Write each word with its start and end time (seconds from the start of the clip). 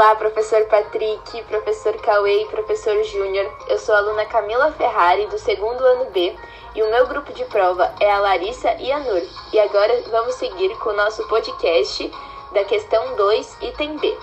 Olá, 0.00 0.14
professor 0.14 0.64
Patrick, 0.64 1.42
professor 1.42 1.94
Cauê 2.00 2.44
e 2.44 2.46
professor 2.46 3.04
Júnior. 3.04 3.54
Eu 3.68 3.78
sou 3.78 3.94
a 3.94 3.98
aluna 3.98 4.24
Camila 4.24 4.72
Ferrari, 4.72 5.26
do 5.26 5.38
segundo 5.38 5.84
ano 5.84 6.06
B, 6.06 6.34
e 6.74 6.82
o 6.82 6.90
meu 6.90 7.06
grupo 7.06 7.30
de 7.34 7.44
prova 7.44 7.94
é 8.00 8.10
a 8.10 8.18
Larissa 8.18 8.72
e 8.78 8.90
a 8.90 8.98
Nur. 8.98 9.22
E 9.52 9.60
agora 9.60 10.02
vamos 10.10 10.36
seguir 10.36 10.74
com 10.78 10.88
o 10.88 10.96
nosso 10.96 11.28
podcast 11.28 12.10
da 12.50 12.64
questão 12.64 13.14
2, 13.14 13.58
item 13.60 13.98
B. 13.98 14.16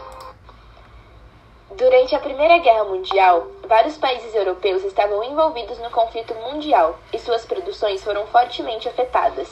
Durante 1.76 2.16
a 2.16 2.20
Primeira 2.22 2.58
Guerra 2.58 2.86
Mundial, 2.86 3.46
vários 3.68 4.00
países 4.00 4.34
europeus 4.34 4.84
estavam 4.84 5.24
envolvidos 5.24 5.78
no 5.78 5.92
conflito 5.92 6.34
mundial 6.34 6.98
e 7.14 7.20
suas 7.20 7.46
produções 7.46 8.04
foram 8.04 8.26
fortemente 8.26 8.90
afetadas. 8.90 9.48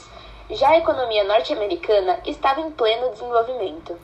Já 0.49 0.69
a 0.69 0.77
economia 0.79 1.23
norte-americana 1.23 2.19
estava 2.25 2.61
em 2.61 2.71
pleno 2.71 3.11
desenvolvimento. 3.11 3.95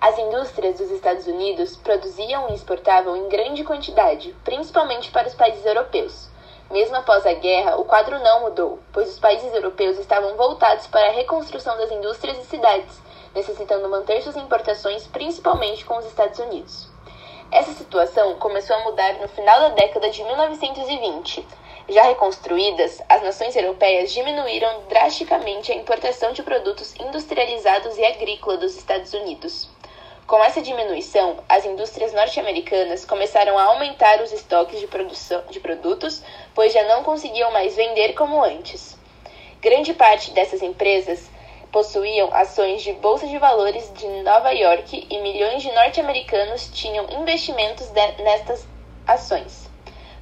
As 0.00 0.18
indústrias 0.18 0.78
dos 0.78 0.90
Estados 0.90 1.26
Unidos 1.26 1.76
produziam 1.76 2.48
e 2.48 2.54
exportavam 2.54 3.16
em 3.16 3.28
grande 3.28 3.64
quantidade, 3.64 4.34
principalmente 4.44 5.10
para 5.10 5.28
os 5.28 5.34
países 5.34 5.64
europeus. 5.64 6.28
Mesmo 6.70 6.96
após 6.96 7.26
a 7.26 7.32
guerra, 7.34 7.76
o 7.76 7.84
quadro 7.84 8.18
não 8.18 8.42
mudou, 8.42 8.78
pois 8.92 9.10
os 9.10 9.18
países 9.18 9.52
europeus 9.54 9.98
estavam 9.98 10.36
voltados 10.36 10.86
para 10.86 11.08
a 11.08 11.12
reconstrução 11.12 11.76
das 11.76 11.90
indústrias 11.90 12.38
e 12.38 12.46
cidades, 12.46 13.00
necessitando 13.34 13.88
manter 13.88 14.22
suas 14.22 14.36
importações 14.36 15.06
principalmente 15.06 15.84
com 15.84 15.96
os 15.98 16.06
Estados 16.06 16.38
Unidos. 16.38 16.88
Essa 17.50 17.72
situação 17.72 18.34
começou 18.34 18.74
a 18.74 18.84
mudar 18.84 19.14
no 19.20 19.28
final 19.28 19.60
da 19.60 19.68
década 19.70 20.10
de 20.10 20.24
1920. 20.24 21.46
Já 21.86 22.04
reconstruídas, 22.04 23.02
as 23.10 23.22
nações 23.22 23.54
europeias 23.54 24.10
diminuíram 24.10 24.84
drasticamente 24.88 25.70
a 25.70 25.74
importação 25.74 26.32
de 26.32 26.42
produtos 26.42 26.94
industrializados 26.98 27.98
e 27.98 28.04
agrícolas 28.04 28.60
dos 28.60 28.76
Estados 28.76 29.12
Unidos. 29.12 29.68
Com 30.26 30.42
essa 30.42 30.62
diminuição, 30.62 31.36
as 31.46 31.66
indústrias 31.66 32.14
norte-americanas 32.14 33.04
começaram 33.04 33.58
a 33.58 33.64
aumentar 33.64 34.22
os 34.22 34.32
estoques 34.32 34.80
de, 34.80 34.86
produção, 34.86 35.42
de 35.50 35.60
produtos, 35.60 36.22
pois 36.54 36.72
já 36.72 36.82
não 36.84 37.04
conseguiam 37.04 37.50
mais 37.50 37.76
vender 37.76 38.14
como 38.14 38.42
antes. 38.42 38.96
Grande 39.60 39.92
parte 39.92 40.30
dessas 40.30 40.62
empresas 40.62 41.28
possuíam 41.70 42.32
ações 42.32 42.82
de 42.82 42.94
bolsa 42.94 43.26
de 43.26 43.36
valores 43.36 43.92
de 43.92 44.06
Nova 44.22 44.52
York 44.52 45.06
e 45.10 45.18
milhões 45.18 45.60
de 45.62 45.70
norte-americanos 45.72 46.70
tinham 46.72 47.06
investimentos 47.10 47.90
nestas 47.90 48.66
ações. 49.06 49.73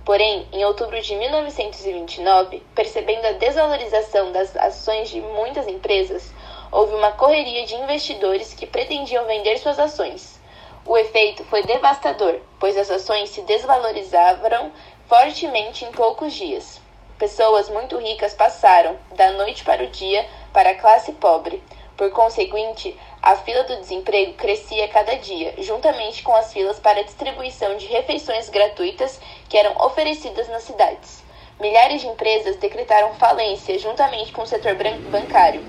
Porém, 0.05 0.49
em 0.53 0.65
outubro 0.65 1.01
de 1.01 1.15
1929, 1.15 2.61
percebendo 2.75 3.25
a 3.25 3.33
desvalorização 3.33 4.33
das 4.33 4.57
ações 4.57 5.09
de 5.09 5.21
muitas 5.21 5.69
empresas, 5.69 6.33
houve 6.73 6.95
uma 6.95 7.13
correria 7.13 7.65
de 7.65 7.77
investidores 7.77 8.53
que 8.53 8.67
pretendiam 8.67 9.25
vender 9.27 9.59
suas 9.59 9.79
ações. 9.79 10.41
O 10.85 10.99
efeito 10.99 11.45
foi 11.45 11.63
devastador, 11.63 12.41
pois 12.59 12.77
as 12.77 12.91
ações 12.91 13.31
se 13.31 13.43
desvalorizavam 13.43 14.73
fortemente 15.07 15.85
em 15.85 15.93
poucos 15.93 16.33
dias. 16.33 16.81
Pessoas 17.17 17.69
muito 17.69 17.97
ricas 17.99 18.35
passaram, 18.35 18.99
da 19.15 19.31
noite 19.33 19.63
para 19.63 19.85
o 19.85 19.87
dia, 19.87 20.27
para 20.53 20.71
a 20.71 20.75
classe 20.75 21.13
pobre. 21.13 21.63
Por 21.97 22.11
conseguinte, 22.11 22.99
a 23.23 23.37
fila 23.37 23.65
do 23.65 23.77
desemprego 23.77 24.35
crescia 24.35 24.89
cada 24.89 25.17
dia, 25.17 25.55
juntamente 25.59 26.23
com 26.23 26.35
as 26.35 26.53
filas 26.53 26.81
para 26.81 27.01
a 27.01 27.05
distribuição 27.05 27.77
de 27.77 27.87
refeições 27.87 28.49
gratuitas 28.49 29.21
que 29.49 29.57
eram 29.57 29.77
oferecidas 29.85 30.49
nas 30.49 30.63
cidades. 30.63 31.23
Milhares 31.61 32.01
de 32.01 32.09
empresas 32.09 32.57
decretaram 32.57 33.15
falência 33.15 33.79
juntamente 33.79 34.33
com 34.33 34.43
o 34.43 34.47
setor 34.47 34.75
bancário. 35.11 35.65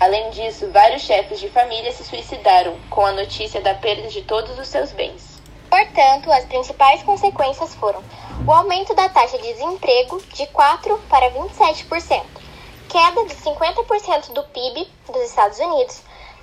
Além 0.00 0.30
disso, 0.30 0.70
vários 0.70 1.02
chefes 1.02 1.40
de 1.40 1.48
família 1.48 1.90
se 1.92 2.04
suicidaram 2.04 2.76
com 2.90 3.06
a 3.06 3.12
notícia 3.12 3.60
da 3.60 3.74
perda 3.74 4.08
de 4.08 4.22
todos 4.22 4.58
os 4.58 4.68
seus 4.68 4.92
bens. 4.92 5.40
Portanto, 5.70 6.30
as 6.32 6.44
principais 6.44 7.02
consequências 7.02 7.74
foram 7.74 8.02
o 8.46 8.52
aumento 8.52 8.94
da 8.94 9.08
taxa 9.08 9.38
de 9.38 9.52
desemprego 9.52 10.22
de 10.32 10.46
4 10.46 10.98
para 11.08 11.30
27%, 11.30 12.22
queda 12.88 13.24
de 13.24 13.34
50% 13.34 14.32
do 14.32 14.42
PIB 14.44 14.90
dos 15.06 15.22
Estados 15.22 15.58
Unidos, 15.58 16.00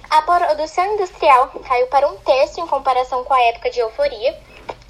a 0.09 0.22
produção 0.22 0.94
industrial 0.94 1.50
caiu 1.67 1.88
para 1.88 2.07
um 2.07 2.17
terço 2.17 2.59
em 2.59 2.67
comparação 2.67 3.23
com 3.23 3.33
a 3.33 3.41
época 3.41 3.69
de 3.69 3.79
euforia, 3.79 4.39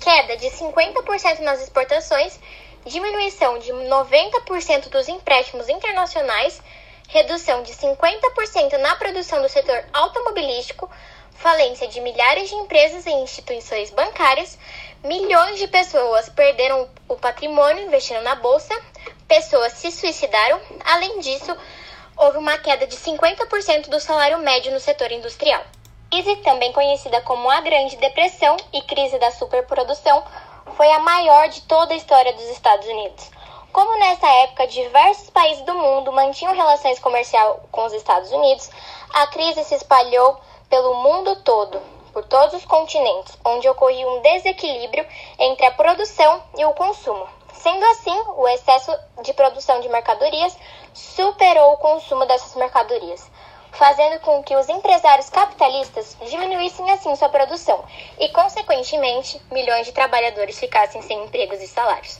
queda 0.01 0.37
de 0.37 0.47
50% 0.47 1.39
nas 1.39 1.61
exportações, 1.61 2.39
diminuição 2.85 3.57
de 3.57 3.71
90% 3.71 4.89
dos 4.89 5.07
empréstimos 5.07 5.69
internacionais 5.69 6.61
redução 7.07 7.63
de 7.63 7.73
50% 7.73 8.77
na 8.79 8.95
produção 8.95 9.41
do 9.41 9.49
setor 9.49 9.83
automobilístico, 9.93 10.89
falência 11.35 11.87
de 11.87 12.01
milhares 12.01 12.49
de 12.49 12.55
empresas 12.55 13.05
e 13.05 13.11
instituições 13.11 13.91
bancárias, 13.91 14.57
milhões 15.03 15.59
de 15.59 15.67
pessoas 15.67 16.29
perderam 16.29 16.89
o 17.07 17.15
patrimônio 17.15 17.85
investindo 17.85 18.21
na 18.21 18.35
bolsa, 18.35 18.73
pessoas 19.27 19.73
se 19.73 19.91
suicidaram, 19.91 20.59
além 20.83 21.19
disso, 21.19 21.55
houve 22.17 22.37
uma 22.37 22.57
queda 22.57 22.87
de 22.87 22.95
50% 22.95 23.89
do 23.89 23.99
salário 23.99 24.37
médio 24.39 24.71
no 24.71 24.79
setor 24.79 25.11
industrial. 25.11 25.61
Crise, 26.09 26.35
também 26.37 26.71
conhecida 26.71 27.19
como 27.21 27.49
a 27.49 27.61
Grande 27.61 27.97
Depressão 27.97 28.55
e 28.71 28.81
crise 28.83 29.19
da 29.19 29.31
superprodução, 29.31 30.23
foi 30.77 30.89
a 30.91 30.99
maior 30.99 31.49
de 31.49 31.61
toda 31.63 31.93
a 31.93 31.97
história 31.97 32.33
dos 32.33 32.49
Estados 32.49 32.87
Unidos. 32.87 33.31
Como 33.71 33.99
nessa 33.99 34.27
época 34.43 34.67
diversos 34.67 35.29
países 35.29 35.65
do 35.65 35.73
mundo 35.73 36.11
mantinham 36.11 36.55
relações 36.55 36.99
comerciais 36.99 37.57
com 37.71 37.83
os 37.83 37.93
Estados 37.93 38.31
Unidos, 38.31 38.69
a 39.13 39.27
crise 39.27 39.63
se 39.65 39.75
espalhou 39.75 40.39
pelo 40.69 40.95
mundo 40.95 41.35
todo, 41.43 41.81
por 42.13 42.23
todos 42.23 42.55
os 42.55 42.65
continentes, 42.65 43.37
onde 43.43 43.67
ocorria 43.67 44.07
um 44.07 44.21
desequilíbrio 44.21 45.05
entre 45.37 45.65
a 45.65 45.71
produção 45.71 46.41
e 46.57 46.63
o 46.63 46.73
consumo. 46.73 47.27
Sendo 47.61 47.83
assim, 47.85 48.23
o 48.35 48.47
excesso 48.47 48.97
de 49.23 49.33
produção 49.33 49.79
de 49.81 49.89
mercadorias 49.89 50.55
superou 50.93 51.73
o 51.73 51.77
consumo 51.77 52.25
dessas 52.25 52.55
mercadorias, 52.55 53.29
fazendo 53.71 54.19
com 54.19 54.43
que 54.43 54.55
os 54.55 54.69
empresários 54.69 55.29
capitalistas 55.29 56.15
diminuíssem 56.27 56.89
assim 56.91 57.15
sua 57.15 57.29
produção 57.29 57.83
e, 58.19 58.29
consequentemente, 58.29 59.41
milhões 59.51 59.85
de 59.85 59.91
trabalhadores 59.91 60.59
ficassem 60.59 61.01
sem 61.01 61.23
empregos 61.23 61.61
e 61.61 61.67
salários. 61.67 62.19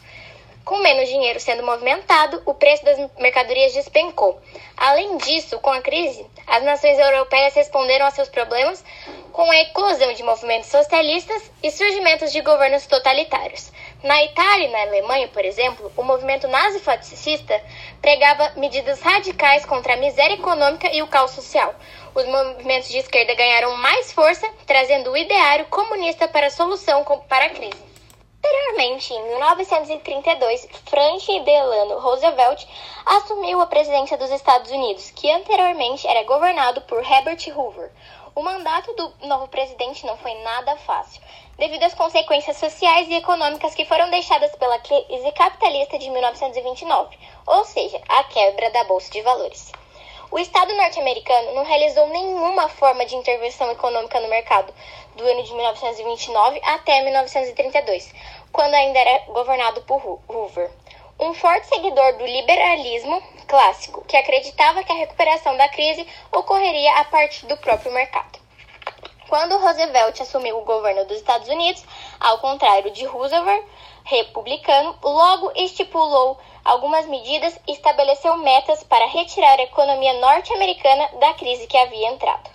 Com 0.65 0.77
menos 0.77 1.07
dinheiro 1.07 1.39
sendo 1.39 1.61
movimentado, 1.61 2.41
o 2.43 2.55
preço 2.55 2.83
das 2.83 2.97
mercadorias 3.19 3.71
despencou. 3.73 4.41
Além 4.75 5.15
disso, 5.17 5.59
com 5.59 5.69
a 5.69 5.79
crise, 5.79 6.25
as 6.47 6.63
nações 6.63 6.97
europeias 6.97 7.53
responderam 7.53 8.07
a 8.07 8.11
seus 8.11 8.29
problemas 8.29 8.83
com 9.31 9.49
a 9.51 9.57
eclosão 9.57 10.11
de 10.13 10.23
movimentos 10.23 10.69
socialistas 10.69 11.51
e 11.61 11.69
surgimentos 11.69 12.31
de 12.31 12.41
governos 12.41 12.87
totalitários. 12.87 13.71
Na 14.05 14.23
Itália 14.23 14.67
e 14.67 14.71
na 14.71 14.81
Alemanha, 14.83 15.27
por 15.29 15.43
exemplo, 15.43 15.91
o 15.97 16.03
movimento 16.03 16.47
nazifascista 16.47 17.59
pregava 17.99 18.51
medidas 18.55 19.01
radicais 19.01 19.65
contra 19.65 19.95
a 19.95 19.97
miséria 19.97 20.35
econômica 20.35 20.87
e 20.93 21.01
o 21.01 21.07
caos 21.07 21.31
social. 21.31 21.73
Os 22.13 22.23
movimentos 22.23 22.87
de 22.87 22.99
esquerda 22.99 23.33
ganharam 23.33 23.75
mais 23.77 24.13
força, 24.13 24.47
trazendo 24.67 25.09
o 25.09 25.17
ideário 25.17 25.65
comunista 25.71 26.27
para 26.27 26.45
a 26.45 26.51
solução 26.51 27.03
para 27.27 27.45
a 27.45 27.49
crise. 27.49 27.84
Posteriormente, 28.45 29.11
em 29.11 29.23
1932, 29.29 30.67
Franklin 30.85 31.43
Delano 31.43 31.97
Roosevelt 31.97 32.63
assumiu 33.03 33.59
a 33.59 33.65
presidência 33.65 34.19
dos 34.19 34.29
Estados 34.29 34.69
Unidos, 34.69 35.09
que 35.09 35.31
anteriormente 35.31 36.07
era 36.07 36.23
governado 36.25 36.79
por 36.81 37.03
Herbert 37.03 37.39
Hoover. 37.55 37.91
O 38.35 38.43
mandato 38.43 38.93
do 38.93 39.27
novo 39.27 39.47
presidente 39.47 40.05
não 40.05 40.15
foi 40.17 40.35
nada 40.43 40.77
fácil, 40.77 41.23
devido 41.57 41.81
às 41.85 41.95
consequências 41.95 42.57
sociais 42.57 43.09
e 43.09 43.15
econômicas 43.15 43.73
que 43.73 43.85
foram 43.85 44.11
deixadas 44.11 44.55
pela 44.57 44.77
crise 44.77 45.31
capitalista 45.31 45.97
de 45.97 46.07
1929, 46.11 47.17
ou 47.47 47.65
seja, 47.65 47.99
a 48.07 48.25
quebra 48.25 48.69
da 48.69 48.83
bolsa 48.83 49.09
de 49.09 49.23
valores. 49.23 49.71
O 50.31 50.39
Estado 50.39 50.73
norte-americano 50.75 51.53
não 51.53 51.63
realizou 51.63 52.07
nenhuma 52.07 52.67
forma 52.67 53.05
de 53.05 53.15
intervenção 53.15 53.71
econômica 53.71 54.19
no 54.19 54.27
mercado 54.27 54.73
do 55.15 55.23
ano 55.23 55.43
de 55.43 55.53
1929 55.53 56.59
até 56.63 57.03
1932, 57.03 58.11
quando 58.51 58.73
ainda 58.73 58.99
era 58.99 59.25
governado 59.25 59.81
por 59.83 60.19
Hoover. 60.27 60.71
Um 61.19 61.33
forte 61.33 61.67
seguidor 61.67 62.17
do 62.17 62.25
liberalismo 62.25 63.21
clássico, 63.47 64.03
que 64.05 64.17
acreditava 64.17 64.83
que 64.83 64.91
a 64.91 64.95
recuperação 64.95 65.55
da 65.55 65.69
crise 65.69 66.05
ocorreria 66.31 66.95
a 66.95 67.05
partir 67.05 67.45
do 67.45 67.55
próprio 67.57 67.91
mercado. 67.91 68.39
Quando 69.29 69.57
Roosevelt 69.57 70.19
assumiu 70.21 70.57
o 70.57 70.65
governo 70.65 71.05
dos 71.05 71.17
Estados 71.17 71.47
Unidos, 71.47 71.83
ao 72.25 72.39
contrário 72.39 72.89
de 72.89 73.05
Roosevelt, 73.05 73.63
republicano, 74.03 74.97
logo 75.03 75.51
estipulou 75.55 76.39
algumas 76.63 77.05
medidas 77.05 77.55
e 77.67 77.73
estabeleceu 77.73 78.35
metas 78.37 78.83
para 78.83 79.05
retirar 79.05 79.59
a 79.59 79.63
economia 79.63 80.13
norte-americana 80.19 81.07
da 81.19 81.35
crise 81.35 81.67
que 81.67 81.77
havia 81.77 82.09
entrado. 82.09 82.49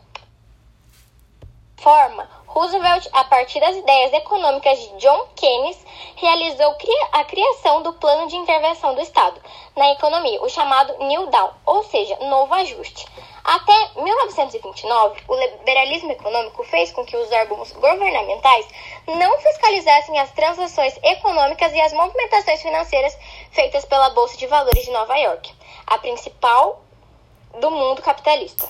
Forma, 1.76 2.28
Roosevelt, 2.52 3.08
a 3.12 3.22
partir 3.22 3.60
das 3.60 3.76
ideias 3.76 4.12
econômicas 4.12 4.76
de 4.76 4.96
John 4.96 5.28
Keynes, 5.36 5.78
realizou 6.16 6.76
a 7.12 7.22
criação 7.22 7.80
do 7.80 7.92
Plano 7.92 8.26
de 8.26 8.34
Intervenção 8.34 8.92
do 8.92 9.00
Estado 9.00 9.40
na 9.76 9.92
economia, 9.92 10.42
o 10.42 10.48
chamado 10.48 10.92
New 10.98 11.28
Down, 11.28 11.50
ou 11.64 11.84
seja, 11.84 12.16
novo 12.16 12.52
ajuste. 12.54 13.06
Até 13.44 13.90
1929, 14.02 15.22
o 15.28 15.34
liberalismo 15.36 16.10
econômico 16.10 16.64
fez 16.64 16.90
com 16.90 17.06
que 17.06 17.16
os 17.16 17.30
órgãos 17.30 17.70
governamentais 17.70 18.66
não 19.06 19.38
fiscalizassem 19.38 20.18
as 20.18 20.32
transações 20.32 20.98
econômicas 21.04 21.72
e 21.72 21.80
as 21.80 21.92
movimentações 21.92 22.60
financeiras 22.62 23.16
feitas 23.52 23.84
pela 23.84 24.10
Bolsa 24.10 24.36
de 24.36 24.48
Valores 24.48 24.84
de 24.84 24.90
Nova 24.90 25.16
York, 25.16 25.54
a 25.86 25.98
principal 25.98 26.82
do 27.60 27.70
mundo 27.70 28.02
capitalista. 28.02 28.68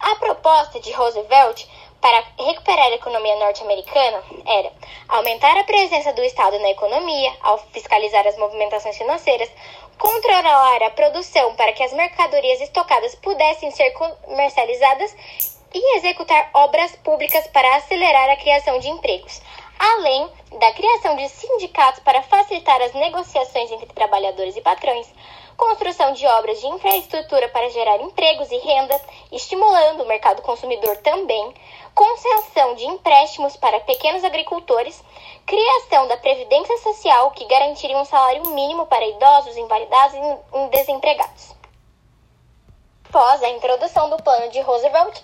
A 0.00 0.16
proposta 0.16 0.80
de 0.80 0.90
Roosevelt 0.92 1.66
para 2.00 2.24
recuperar 2.38 2.86
a 2.86 2.94
economia 2.94 3.36
norte-americana 3.36 4.22
era 4.46 4.72
aumentar 5.08 5.56
a 5.58 5.64
presença 5.64 6.12
do 6.12 6.22
Estado 6.22 6.58
na 6.58 6.70
economia, 6.70 7.32
ao 7.42 7.58
fiscalizar 7.72 8.26
as 8.26 8.38
movimentações 8.38 8.96
financeiras, 8.96 9.50
controlar 9.98 10.82
a 10.82 10.90
produção 10.90 11.54
para 11.54 11.72
que 11.72 11.82
as 11.82 11.92
mercadorias 11.92 12.60
estocadas 12.60 13.14
pudessem 13.16 13.70
ser 13.70 13.90
comercializadas 13.90 15.14
e 15.74 15.96
executar 15.98 16.50
obras 16.54 16.96
públicas 16.96 17.46
para 17.48 17.76
acelerar 17.76 18.30
a 18.30 18.36
criação 18.36 18.78
de 18.78 18.88
empregos, 18.88 19.40
além 19.80 20.30
da 20.58 20.72
criação 20.74 21.16
de 21.16 21.26
sindicatos 21.30 22.02
para 22.02 22.22
facilitar 22.22 22.82
as 22.82 22.92
negociações 22.92 23.72
entre 23.72 23.86
trabalhadores 23.86 24.54
e 24.54 24.60
patrões, 24.60 25.10
construção 25.56 26.12
de 26.12 26.26
obras 26.26 26.60
de 26.60 26.66
infraestrutura 26.66 27.48
para 27.48 27.70
gerar 27.70 27.98
empregos 28.00 28.50
e 28.50 28.58
renda, 28.58 29.00
estimulando 29.32 30.02
o 30.02 30.06
mercado 30.06 30.42
consumidor 30.42 30.98
também, 30.98 31.54
concessão 31.94 32.74
de 32.74 32.84
empréstimos 32.84 33.56
para 33.56 33.80
pequenos 33.80 34.22
agricultores, 34.22 35.02
criação 35.46 36.06
da 36.08 36.16
Previdência 36.18 36.76
Social, 36.78 37.30
que 37.30 37.46
garantiria 37.46 37.96
um 37.96 38.04
salário 38.04 38.48
mínimo 38.48 38.84
para 38.84 39.06
idosos, 39.06 39.56
invalidados 39.56 40.14
e 40.14 40.68
desempregados. 40.76 41.54
Após 43.08 43.42
a 43.42 43.48
introdução 43.48 44.10
do 44.10 44.22
plano 44.22 44.50
de 44.50 44.60
Roosevelt, 44.60 45.20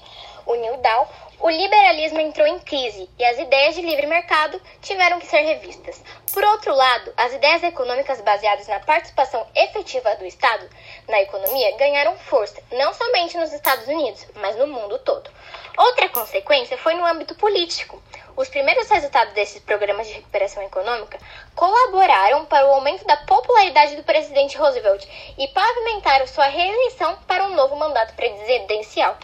o 0.47 0.55
New 0.55 0.77
Deal, 0.79 1.09
o 1.41 1.51
liberalismo 1.51 2.21
entrou 2.21 2.47
em 2.47 2.59
crise 2.61 3.11
e 3.19 3.25
as 3.25 3.39
ideias 3.39 3.75
de 3.75 3.83
livre 3.83 4.07
mercado 4.07 4.61
tiveram 4.81 5.19
que 5.19 5.27
ser 5.27 5.41
revistas. 5.41 6.01
Por 6.33 6.43
outro 6.45 6.75
lado, 6.75 7.13
as 7.17 7.35
ideias 7.35 7.63
econômicas 7.63 8.21
baseadas 8.21 8.67
na 8.69 8.81
participação 8.81 9.47
efetiva 9.55 10.15
do 10.17 10.25
Estado 10.25 10.69
na 11.09 11.21
economia 11.21 11.77
ganharam 11.77 12.17
força, 12.17 12.63
não 12.73 12.95
somente 12.95 13.37
nos 13.37 13.53
Estados 13.53 13.87
Unidos, 13.87 14.27
mas 14.37 14.57
no 14.57 14.67
mundo 14.67 14.99
todo. 15.01 15.31
Outra 15.77 16.09
consequência 16.09 16.79
foi 16.79 16.95
no 16.95 17.05
âmbito 17.05 17.35
político. 17.35 18.01
Os 18.37 18.49
primeiros 18.49 18.89
resultados 18.89 19.35
desses 19.35 19.61
programas 19.63 20.07
de 20.07 20.15
recuperação 20.15 20.63
econômica 20.63 21.19
colaboraram 21.55 22.47
para 22.47 22.67
o 22.67 22.75
aumento 22.75 23.05
da 23.05 23.17
popularidade 23.17 23.97
do 23.97 24.05
presidente 24.05 24.57
Roosevelt 24.57 25.07
e 25.37 25.49
pavimentaram 25.49 26.27
sua 26.27 26.47
reeleição 26.47 27.19
para 27.27 27.45
um 27.45 27.55
novo 27.55 27.77
mandato 27.77 28.15
presidencial. 28.15 29.17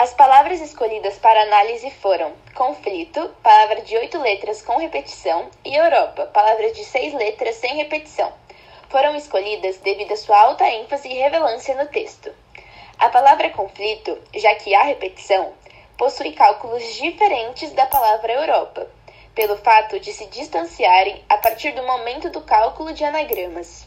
As 0.00 0.14
palavras 0.14 0.62
escolhidas 0.62 1.18
para 1.18 1.42
análise 1.42 1.90
foram 1.90 2.32
conflito, 2.54 3.36
palavra 3.42 3.82
de 3.82 3.94
oito 3.98 4.18
letras 4.18 4.62
com 4.62 4.78
repetição, 4.78 5.50
e 5.62 5.76
Europa, 5.76 6.24
palavra 6.32 6.72
de 6.72 6.82
seis 6.86 7.12
letras 7.12 7.56
sem 7.56 7.76
repetição. 7.76 8.32
Foram 8.88 9.14
escolhidas 9.14 9.76
devido 9.76 10.12
à 10.12 10.16
sua 10.16 10.40
alta 10.40 10.66
ênfase 10.66 11.06
e 11.06 11.18
relevância 11.18 11.74
no 11.74 11.86
texto. 11.86 12.32
A 12.98 13.10
palavra 13.10 13.50
conflito, 13.50 14.18
já 14.34 14.54
que 14.54 14.74
há 14.74 14.84
repetição, 14.84 15.52
possui 15.98 16.32
cálculos 16.32 16.82
diferentes 16.94 17.70
da 17.74 17.84
palavra 17.84 18.32
Europa, 18.32 18.88
pelo 19.34 19.58
fato 19.58 20.00
de 20.00 20.14
se 20.14 20.24
distanciarem 20.28 21.22
a 21.28 21.36
partir 21.36 21.72
do 21.72 21.82
momento 21.82 22.30
do 22.30 22.40
cálculo 22.40 22.94
de 22.94 23.04
anagramas. 23.04 23.86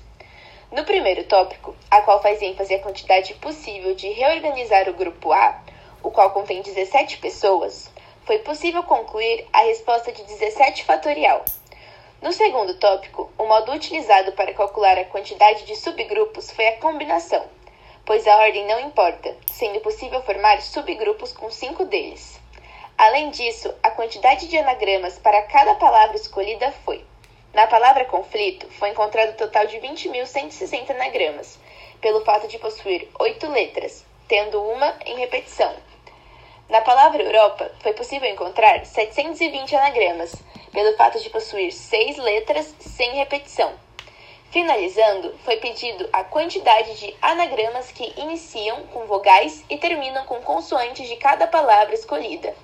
No 0.71 0.85
primeiro 0.85 1.23
tópico, 1.23 1.75
a 1.89 2.01
qual 2.01 2.21
faz 2.21 2.39
ênfase 2.39 2.75
a 2.75 2.79
quantidade 2.83 3.33
possível 3.33 3.95
de 3.95 4.09
reorganizar 4.09 4.87
o 4.87 4.93
grupo 4.93 5.33
A, 5.33 5.59
o 6.03 6.11
qual 6.11 6.31
contém 6.31 6.61
17 6.61 7.17
pessoas, 7.17 7.89
foi 8.25 8.39
possível 8.39 8.83
concluir 8.83 9.47
a 9.51 9.61
resposta 9.61 10.11
de 10.11 10.23
17 10.23 10.83
fatorial. 10.83 11.43
No 12.21 12.31
segundo 12.31 12.75
tópico, 12.75 13.31
o 13.37 13.45
modo 13.45 13.71
utilizado 13.71 14.33
para 14.33 14.53
calcular 14.53 14.97
a 14.97 15.05
quantidade 15.05 15.65
de 15.65 15.75
subgrupos 15.75 16.51
foi 16.51 16.67
a 16.67 16.77
combinação, 16.77 17.43
pois 18.05 18.27
a 18.27 18.37
ordem 18.37 18.65
não 18.67 18.79
importa, 18.79 19.35
sendo 19.51 19.79
possível 19.79 20.21
formar 20.21 20.61
subgrupos 20.61 21.33
com 21.33 21.49
cinco 21.49 21.85
deles. 21.85 22.39
Além 22.97 23.29
disso, 23.31 23.73
a 23.81 23.89
quantidade 23.89 24.47
de 24.47 24.57
anagramas 24.57 25.17
para 25.17 25.41
cada 25.43 25.75
palavra 25.75 26.15
escolhida 26.15 26.71
foi: 26.85 27.03
na 27.53 27.67
palavra 27.67 28.05
conflito, 28.05 28.67
foi 28.79 28.89
encontrado 28.89 29.31
o 29.31 29.37
total 29.37 29.67
de 29.67 29.77
20.160 29.77 30.89
anagramas, 30.91 31.59
pelo 32.01 32.23
fato 32.23 32.47
de 32.47 32.57
possuir 32.57 33.07
oito 33.19 33.47
letras, 33.47 34.05
tendo 34.27 34.61
uma 34.63 34.95
em 35.05 35.17
repetição. 35.17 35.71
Na 36.69 36.81
palavra 36.81 37.21
Europa, 37.21 37.69
foi 37.79 37.93
possível 37.93 38.29
encontrar 38.29 38.85
720 38.85 39.75
anagramas, 39.75 40.33
pelo 40.71 40.95
fato 40.95 41.19
de 41.19 41.29
possuir 41.29 41.71
seis 41.71 42.17
letras 42.17 42.73
sem 42.79 43.13
repetição. 43.15 43.73
Finalizando, 44.49 45.35
foi 45.43 45.57
pedido 45.57 46.07
a 46.13 46.23
quantidade 46.23 46.95
de 46.99 47.15
anagramas 47.21 47.91
que 47.91 48.13
iniciam 48.17 48.83
com 48.87 49.05
vogais 49.05 49.63
e 49.69 49.77
terminam 49.77 50.25
com 50.25 50.41
consoantes 50.41 51.07
de 51.07 51.15
cada 51.17 51.47
palavra 51.47 51.93
escolhida, 51.93 52.55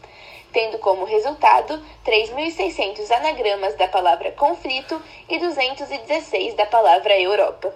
tendo 0.53 0.79
como 0.79 1.03
resultado 1.03 1.83
3.600 2.05 3.11
anagramas 3.11 3.75
da 3.75 3.87
palavra 3.87 4.31
conflito 4.31 5.01
e 5.27 5.37
216 5.39 6.53
da 6.53 6.65
palavra 6.65 7.19
Europa. 7.19 7.73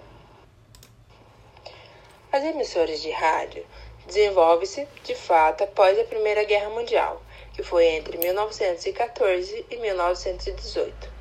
As 2.32 2.42
emissoras 2.42 3.00
de 3.02 3.10
rádio 3.10 3.64
desenvolve-se, 4.06 4.86
de 5.02 5.14
fato, 5.14 5.64
após 5.64 5.98
a 5.98 6.04
Primeira 6.04 6.44
Guerra 6.44 6.70
Mundial, 6.70 7.22
que 7.52 7.62
foi 7.62 7.86
entre 7.86 8.18
1914 8.18 9.66
e 9.70 9.76
1918. 9.76 11.14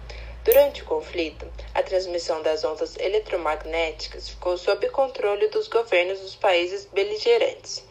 Durante 0.44 0.82
o 0.84 0.86
conflito, 0.86 1.48
a 1.74 1.82
transmissão 1.82 2.42
das 2.42 2.66
ondas 2.66 2.98
eletromagnéticas 2.98 4.28
ficou 4.28 4.58
sob 4.58 4.90
controle 4.90 5.48
dos 5.48 5.70
governos 5.70 6.20
dos 6.20 6.36
países 6.36 6.86
beligerantes. 6.86 7.86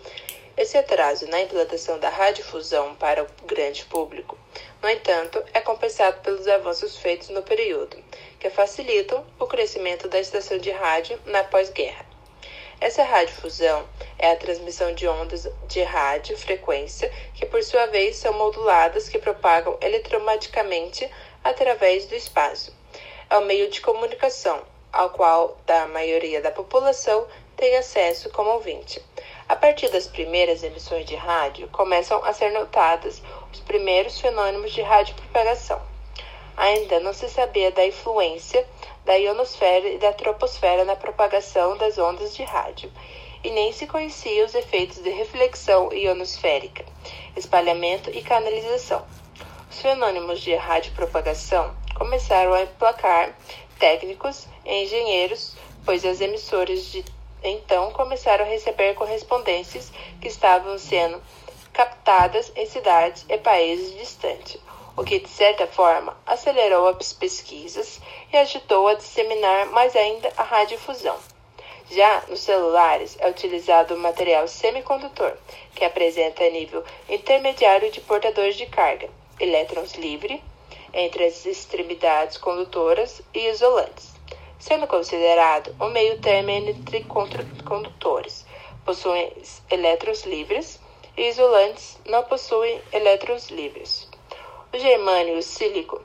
Esse 0.55 0.77
atraso 0.77 1.27
na 1.29 1.41
implantação 1.41 1.99
da 1.99 2.11
radiodifusão 2.11 2.95
para 2.97 3.23
o 3.23 3.47
grande 3.47 3.87
público, 3.87 4.39
no 4.83 4.91
entanto, 4.91 5.43
é 5.55 5.63
compensado 5.63 6.21
pelos 6.21 6.47
avanços 6.47 6.99
feitos 6.99 7.31
no 7.31 7.43
período, 7.43 7.97
que 8.39 8.51
facilitam 8.51 9.25
o 9.39 9.47
crescimento 9.47 10.07
da 10.09 10.21
estação 10.21 10.59
de 10.59 10.71
rádio 10.71 11.19
na 11.25 11.43
pós-guerra. 11.43 12.12
Essa 12.83 13.05
radiodifusão 13.05 13.89
é 14.19 14.33
a 14.33 14.37
transmissão 14.37 14.93
de 14.93 15.07
ondas 15.07 15.49
de 15.69 15.85
rádio 15.85 16.37
frequência 16.37 17.13
que, 17.33 17.47
por 17.47 17.63
sua 17.63 17.87
vez, 17.87 18.17
são 18.17 18.33
moduladas 18.33 19.09
que 19.09 19.21
propagam 19.21 19.79
eletromagneticamente 19.81 21.09
através 21.45 22.07
do 22.07 22.17
espaço. 22.17 22.75
É 23.31 23.39
o 23.39 23.45
meio 23.45 23.71
de 23.71 23.81
comunicação 23.81 24.61
ao 24.93 25.11
qual 25.11 25.57
a 25.69 25.87
maioria 25.87 26.43
da 26.43 26.51
população 26.51 27.25
tem 27.57 27.77
acesso 27.77 28.29
como 28.31 28.51
ouvinte. 28.51 29.01
A 29.49 29.55
partir 29.55 29.89
das 29.89 30.09
primeiras 30.09 30.65
emissões 30.65 31.07
de 31.07 31.15
rádio, 31.15 31.69
começam 31.69 32.21
a 32.25 32.33
ser 32.33 32.51
notadas 32.51 33.23
os 33.53 33.61
primeiros 33.61 34.21
fenômenos 34.21 34.73
de 34.73 34.83
radiopropagação. 34.83 35.81
Ainda 36.57 36.99
não 36.99 37.13
se 37.13 37.29
sabia 37.29 37.71
da 37.71 37.87
influência 37.87 38.67
da 39.05 39.15
ionosfera 39.15 39.89
e 39.89 39.99
da 39.99 40.13
troposfera 40.13 40.85
na 40.85 40.97
propagação 40.97 41.77
das 41.77 41.99
ondas 41.99 42.35
de 42.35 42.43
rádio, 42.43 42.91
e 43.45 43.51
nem 43.51 43.73
se 43.73 43.87
conhecia 43.87 44.45
os 44.45 44.55
efeitos 44.55 45.03
de 45.03 45.11
reflexão 45.11 45.93
ionosférica, 45.93 46.85
espalhamento 47.37 48.11
e 48.11 48.23
canalização. 48.23 49.05
Os 49.71 49.81
fenômenos 49.81 50.41
de 50.41 50.55
radiopropagação 50.55 51.75
começaram 51.95 52.55
a 52.55 52.63
emplacar 52.63 53.37
técnicos 53.79 54.47
e 54.65 54.85
engenheiros, 54.85 55.57
pois 55.85 56.05
as 56.05 56.21
emissoras 56.21 56.85
de 56.87 57.05
então 57.45 57.91
começaram 57.91 58.45
a 58.45 58.49
receber 58.49 58.95
correspondências 58.95 59.93
que 60.21 60.29
estavam 60.29 60.79
sendo 60.79 61.21
captadas 61.73 62.53
em 62.55 62.67
cidades 62.67 63.25
e 63.29 63.37
países 63.39 63.97
distantes, 63.99 64.61
o 64.97 65.05
que, 65.05 65.19
de 65.19 65.29
certa 65.29 65.67
forma, 65.67 66.17
acelerou 66.27 66.89
as 66.89 67.13
pesquisas 67.13 68.01
e 68.33 68.37
ajudou 68.37 68.89
a 68.89 68.95
disseminar 68.95 69.67
mais 69.67 69.97
ainda 69.97 70.33
a 70.37 70.43
radiodifusão. 70.43 71.17
Já 71.91 72.23
nos 72.29 72.41
celulares 72.41 73.17
é 73.21 73.29
utilizado 73.29 73.95
o 73.95 73.99
material 73.99 74.47
semicondutor, 74.49 75.35
que 75.75 75.85
apresenta 75.85 76.49
nível 76.51 76.85
intermediário 77.09 77.91
de 77.91 78.01
portadores 78.01 78.57
de 78.57 78.67
carga, 78.67 79.09
elétrons 79.39 79.95
livres, 79.95 80.41
entre 80.95 81.25
as 81.25 81.45
extremidades 81.47 82.37
condutoras 82.37 83.23
e 83.35 83.49
isolantes, 83.49 84.13
sendo 84.59 84.87
considerado 84.87 85.75
o 85.81 85.89
meio 85.89 86.19
termo 86.21 86.51
entre 86.51 87.05
condutores. 87.65 88.47
Possuem 88.85 89.33
elétrons 89.71 90.25
livres 90.25 90.81
e 91.17 91.29
isolantes 91.29 91.99
não 92.07 92.23
possuem 92.25 92.81
elétrons 92.93 93.49
livres. 93.49 94.12
O 94.75 94.79
germânio 94.79 95.37
e 95.37 95.39
o 95.39 95.43
sílico 95.43 96.01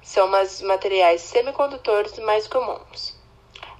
são 0.00 0.30
os 0.40 0.62
materiais 0.62 1.20
semicondutores 1.20 2.16
mais 2.20 2.46
comuns. 2.46 3.18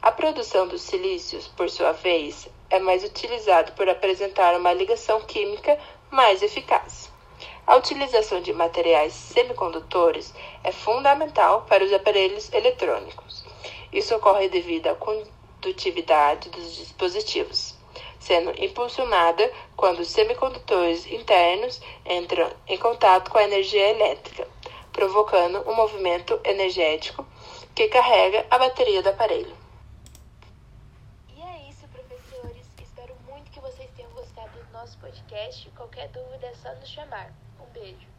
A 0.02 0.10
produção 0.10 0.66
dos 0.66 0.82
silícios, 0.82 1.46
por 1.46 1.70
sua 1.70 1.92
vez, 1.92 2.48
é 2.68 2.80
mais 2.80 3.04
utilizado 3.04 3.70
por 3.74 3.88
apresentar 3.88 4.58
uma 4.58 4.72
ligação 4.72 5.20
química 5.20 5.78
mais 6.10 6.42
eficaz. 6.42 7.12
A 7.64 7.76
utilização 7.76 8.40
de 8.40 8.52
materiais 8.52 9.12
semicondutores 9.12 10.34
é 10.64 10.72
fundamental 10.72 11.62
para 11.68 11.84
os 11.84 11.92
aparelhos 11.92 12.52
eletrônicos. 12.52 13.44
Isso 13.92 14.16
ocorre 14.16 14.48
devido 14.48 14.88
à 14.88 14.96
condutividade 14.96 16.48
dos 16.48 16.74
dispositivos, 16.74 17.74
sendo 18.25 18.50
impulsionada 18.62 19.52
quando 19.76 20.00
os 20.00 20.09
semicondutores 20.09 21.07
internos 21.07 21.78
entram 22.07 22.50
em 22.66 22.78
contato 22.78 23.31
com 23.31 23.37
a 23.37 23.45
energia 23.45 23.90
elétrica, 23.90 24.49
provocando 24.93 25.61
um 25.69 25.75
movimento 25.75 26.40
energético 26.43 27.26
que 27.75 27.87
carrega 27.88 28.47
a 28.50 28.59
bateria 28.59 29.02
do 29.02 29.11
aparelho. 29.11 29.54
E 31.37 31.43
é 31.43 31.69
isso, 31.69 31.87
professores. 31.88 32.66
Espero 32.83 33.14
muito 33.28 33.50
que 33.50 33.61
vocês 33.61 33.90
tenham 33.95 34.11
gostado 34.12 34.59
do 34.59 34.73
nosso 34.73 34.97
podcast. 34.99 35.71
Qualquer 35.76 36.09
dúvida 36.09 36.47
é 36.47 36.54
só 36.54 36.75
nos 36.76 36.88
chamar. 36.88 37.31
Um 37.61 37.66
beijo. 37.78 38.13